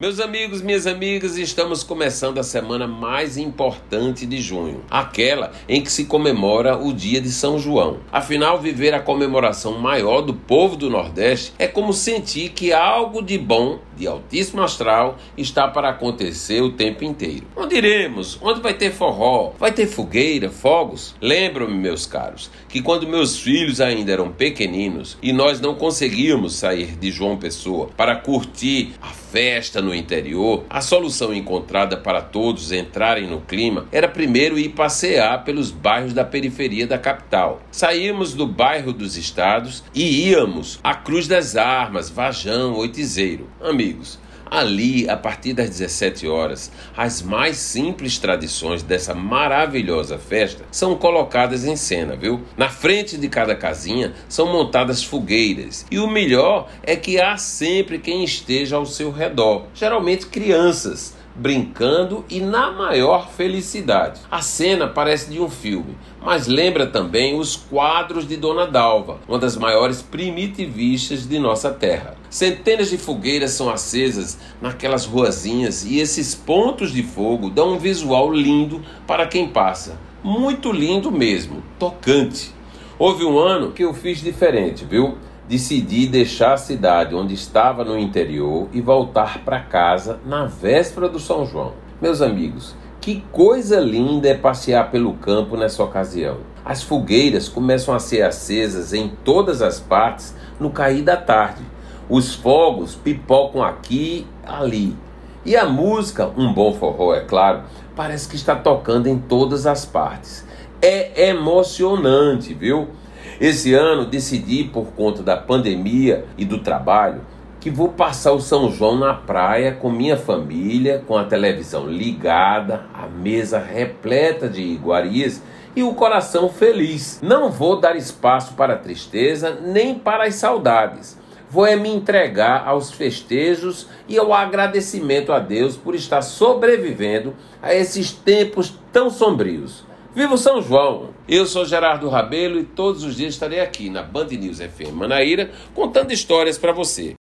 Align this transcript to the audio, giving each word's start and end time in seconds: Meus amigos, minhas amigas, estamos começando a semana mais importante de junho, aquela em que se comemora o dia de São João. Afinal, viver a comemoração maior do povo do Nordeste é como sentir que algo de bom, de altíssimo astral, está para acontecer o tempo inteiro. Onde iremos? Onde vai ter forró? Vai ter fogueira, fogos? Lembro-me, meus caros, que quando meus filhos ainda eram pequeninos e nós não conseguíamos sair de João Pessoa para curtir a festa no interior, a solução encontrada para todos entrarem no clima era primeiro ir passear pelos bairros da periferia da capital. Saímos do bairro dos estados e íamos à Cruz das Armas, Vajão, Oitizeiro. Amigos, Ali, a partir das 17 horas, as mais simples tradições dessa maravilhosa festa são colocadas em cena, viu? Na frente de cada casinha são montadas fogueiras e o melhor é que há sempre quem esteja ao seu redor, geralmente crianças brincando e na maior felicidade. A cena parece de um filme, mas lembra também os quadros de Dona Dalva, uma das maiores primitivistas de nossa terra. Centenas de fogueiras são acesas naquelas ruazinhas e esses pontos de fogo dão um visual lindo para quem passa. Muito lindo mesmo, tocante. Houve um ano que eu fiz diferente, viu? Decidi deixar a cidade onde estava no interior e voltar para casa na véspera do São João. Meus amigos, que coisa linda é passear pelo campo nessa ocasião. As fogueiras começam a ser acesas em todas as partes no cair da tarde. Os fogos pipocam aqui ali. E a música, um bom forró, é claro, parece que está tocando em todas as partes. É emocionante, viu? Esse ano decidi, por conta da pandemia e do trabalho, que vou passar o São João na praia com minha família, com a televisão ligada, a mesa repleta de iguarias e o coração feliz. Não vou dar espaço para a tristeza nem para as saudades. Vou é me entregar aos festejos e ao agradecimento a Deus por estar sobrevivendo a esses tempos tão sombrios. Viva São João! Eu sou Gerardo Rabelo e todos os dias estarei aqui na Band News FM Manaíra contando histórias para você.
Meus 0.00 0.18
amigos, 0.18 0.62
minhas 0.62 0.86
amigas, 0.86 1.36
estamos 1.36 1.82
começando 1.82 2.38
a 2.38 2.42
semana 2.42 2.86
mais 2.86 3.36
importante 3.36 4.24
de 4.24 4.40
junho, 4.40 4.82
aquela 4.90 5.52
em 5.68 5.82
que 5.82 5.92
se 5.92 6.06
comemora 6.06 6.74
o 6.74 6.90
dia 6.90 7.20
de 7.20 7.30
São 7.30 7.58
João. 7.58 7.98
Afinal, 8.10 8.58
viver 8.58 8.94
a 8.94 9.00
comemoração 9.00 9.78
maior 9.78 10.22
do 10.22 10.32
povo 10.32 10.74
do 10.74 10.88
Nordeste 10.88 11.52
é 11.58 11.66
como 11.66 11.92
sentir 11.92 12.48
que 12.52 12.72
algo 12.72 13.20
de 13.20 13.36
bom, 13.36 13.78
de 13.94 14.06
altíssimo 14.06 14.62
astral, 14.62 15.18
está 15.36 15.68
para 15.68 15.90
acontecer 15.90 16.62
o 16.62 16.72
tempo 16.72 17.04
inteiro. 17.04 17.46
Onde 17.54 17.76
iremos? 17.76 18.38
Onde 18.40 18.62
vai 18.62 18.72
ter 18.72 18.92
forró? 18.92 19.52
Vai 19.58 19.70
ter 19.70 19.86
fogueira, 19.86 20.48
fogos? 20.48 21.14
Lembro-me, 21.20 21.74
meus 21.74 22.06
caros, 22.06 22.50
que 22.70 22.80
quando 22.80 23.06
meus 23.06 23.38
filhos 23.38 23.82
ainda 23.82 24.12
eram 24.12 24.32
pequeninos 24.32 25.18
e 25.20 25.30
nós 25.30 25.60
não 25.60 25.74
conseguíamos 25.74 26.54
sair 26.54 26.96
de 26.96 27.10
João 27.10 27.36
Pessoa 27.36 27.90
para 27.94 28.16
curtir 28.16 28.94
a 29.02 29.08
festa 29.08 29.82
no 29.82 29.89
interior, 29.94 30.64
a 30.68 30.80
solução 30.80 31.32
encontrada 31.32 31.96
para 31.96 32.20
todos 32.20 32.72
entrarem 32.72 33.26
no 33.26 33.40
clima 33.40 33.86
era 33.92 34.08
primeiro 34.08 34.58
ir 34.58 34.70
passear 34.70 35.44
pelos 35.44 35.70
bairros 35.70 36.12
da 36.12 36.24
periferia 36.24 36.86
da 36.86 36.98
capital. 36.98 37.62
Saímos 37.70 38.34
do 38.34 38.46
bairro 38.46 38.92
dos 38.92 39.16
estados 39.16 39.82
e 39.94 40.28
íamos 40.28 40.78
à 40.82 40.94
Cruz 40.94 41.26
das 41.26 41.56
Armas, 41.56 42.10
Vajão, 42.10 42.74
Oitizeiro. 42.76 43.48
Amigos, 43.60 44.18
Ali, 44.50 45.08
a 45.08 45.16
partir 45.16 45.52
das 45.52 45.70
17 45.70 46.26
horas, 46.26 46.72
as 46.96 47.22
mais 47.22 47.56
simples 47.56 48.18
tradições 48.18 48.82
dessa 48.82 49.14
maravilhosa 49.14 50.18
festa 50.18 50.64
são 50.72 50.96
colocadas 50.96 51.64
em 51.64 51.76
cena, 51.76 52.16
viu? 52.16 52.42
Na 52.56 52.68
frente 52.68 53.16
de 53.16 53.28
cada 53.28 53.54
casinha 53.54 54.12
são 54.28 54.52
montadas 54.52 55.04
fogueiras 55.04 55.86
e 55.88 56.00
o 56.00 56.08
melhor 56.08 56.68
é 56.82 56.96
que 56.96 57.20
há 57.20 57.36
sempre 57.36 58.00
quem 58.00 58.24
esteja 58.24 58.74
ao 58.74 58.84
seu 58.84 59.12
redor, 59.12 59.66
geralmente 59.72 60.26
crianças 60.26 61.19
brincando 61.34 62.24
e 62.28 62.40
na 62.40 62.70
maior 62.70 63.30
felicidade. 63.30 64.20
A 64.30 64.42
cena 64.42 64.86
parece 64.86 65.30
de 65.30 65.40
um 65.40 65.48
filme, 65.48 65.96
mas 66.22 66.46
lembra 66.46 66.86
também 66.86 67.38
os 67.38 67.56
quadros 67.56 68.26
de 68.26 68.36
Dona 68.36 68.66
Dalva, 68.66 69.18
uma 69.28 69.38
das 69.38 69.56
maiores 69.56 70.02
primitivistas 70.02 71.26
de 71.26 71.38
nossa 71.38 71.70
terra. 71.70 72.16
Centenas 72.28 72.90
de 72.90 72.98
fogueiras 72.98 73.52
são 73.52 73.70
acesas 73.70 74.38
naquelas 74.60 75.04
ruazinhas 75.04 75.84
e 75.84 75.98
esses 75.98 76.34
pontos 76.34 76.92
de 76.92 77.02
fogo 77.02 77.50
dão 77.50 77.74
um 77.74 77.78
visual 77.78 78.32
lindo 78.32 78.82
para 79.06 79.26
quem 79.26 79.48
passa. 79.48 79.98
Muito 80.22 80.70
lindo 80.70 81.10
mesmo, 81.10 81.62
tocante. 81.78 82.52
Houve 82.98 83.24
um 83.24 83.38
ano 83.38 83.72
que 83.72 83.82
eu 83.82 83.94
fiz 83.94 84.20
diferente, 84.20 84.84
viu? 84.84 85.16
Decidi 85.50 86.06
deixar 86.06 86.52
a 86.52 86.56
cidade 86.56 87.12
onde 87.12 87.34
estava 87.34 87.84
no 87.84 87.98
interior 87.98 88.68
e 88.72 88.80
voltar 88.80 89.44
para 89.44 89.58
casa 89.58 90.20
na 90.24 90.46
véspera 90.46 91.08
do 91.08 91.18
São 91.18 91.44
João. 91.44 91.72
Meus 92.00 92.22
amigos, 92.22 92.76
que 93.00 93.24
coisa 93.32 93.80
linda 93.80 94.28
é 94.28 94.34
passear 94.34 94.92
pelo 94.92 95.14
campo 95.14 95.56
nessa 95.56 95.82
ocasião. 95.82 96.36
As 96.64 96.84
fogueiras 96.84 97.48
começam 97.48 97.92
a 97.92 97.98
ser 97.98 98.22
acesas 98.22 98.92
em 98.92 99.08
todas 99.24 99.60
as 99.60 99.80
partes 99.80 100.36
no 100.60 100.70
cair 100.70 101.02
da 101.02 101.16
tarde. 101.16 101.64
Os 102.08 102.32
fogos 102.32 102.94
pipocam 102.94 103.60
aqui 103.60 104.28
ali. 104.46 104.96
E 105.44 105.56
a 105.56 105.66
música, 105.68 106.30
um 106.36 106.54
bom 106.54 106.74
forró, 106.74 107.12
é 107.12 107.22
claro, 107.22 107.62
parece 107.96 108.28
que 108.28 108.36
está 108.36 108.54
tocando 108.54 109.08
em 109.08 109.18
todas 109.18 109.66
as 109.66 109.84
partes. 109.84 110.46
É 110.80 111.28
emocionante, 111.30 112.54
viu? 112.54 112.99
Esse 113.40 113.72
ano 113.72 114.04
decidi, 114.04 114.64
por 114.64 114.88
conta 114.88 115.22
da 115.22 115.34
pandemia 115.34 116.26
e 116.36 116.44
do 116.44 116.58
trabalho, 116.58 117.22
que 117.58 117.70
vou 117.70 117.88
passar 117.88 118.32
o 118.32 118.40
São 118.40 118.70
João 118.70 118.98
na 118.98 119.14
praia 119.14 119.72
com 119.72 119.90
minha 119.90 120.18
família, 120.18 121.02
com 121.08 121.16
a 121.16 121.24
televisão 121.24 121.86
ligada, 121.86 122.84
a 122.92 123.06
mesa 123.06 123.58
repleta 123.58 124.46
de 124.46 124.60
iguarias 124.60 125.42
e 125.74 125.82
o 125.82 125.94
coração 125.94 126.50
feliz. 126.50 127.18
Não 127.22 127.50
vou 127.50 127.80
dar 127.80 127.96
espaço 127.96 128.52
para 128.52 128.74
a 128.74 128.78
tristeza 128.78 129.58
nem 129.62 129.94
para 129.94 130.24
as 130.24 130.34
saudades. 130.34 131.18
Vou 131.48 131.66
é 131.66 131.76
me 131.76 131.88
entregar 131.88 132.68
aos 132.68 132.92
festejos 132.92 133.88
e 134.06 134.18
ao 134.18 134.34
agradecimento 134.34 135.32
a 135.32 135.38
Deus 135.38 135.78
por 135.78 135.94
estar 135.94 136.20
sobrevivendo 136.20 137.34
a 137.62 137.74
esses 137.74 138.12
tempos 138.12 138.74
tão 138.92 139.08
sombrios. 139.08 139.89
Viva 140.12 140.36
São 140.36 140.60
João! 140.60 141.10
Eu 141.28 141.46
sou 141.46 141.64
Gerardo 141.64 142.08
Rabelo 142.08 142.58
e 142.58 142.64
todos 142.64 143.04
os 143.04 143.14
dias 143.14 143.32
estarei 143.34 143.60
aqui 143.60 143.88
na 143.88 144.02
Band 144.02 144.26
News 144.26 144.58
FM 144.58 144.92
Manaíra 144.92 145.52
contando 145.72 146.10
histórias 146.10 146.58
para 146.58 146.72
você. 146.72 147.14